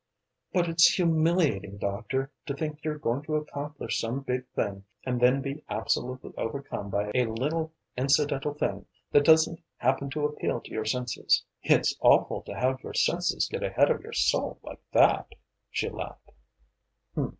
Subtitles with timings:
[0.51, 5.43] "But it's humiliating, doctor, to think you're going to accomplish some big thing and then
[5.43, 10.85] be absolutely overcome by a little incidental thing that doesn't happen to appeal to your
[10.85, 11.43] senses.
[11.61, 15.35] It's awful to have your senses get ahead of your soul like that,"
[15.69, 16.31] she laughed.